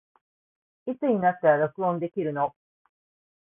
[0.87, 2.55] いつになったら録音できるの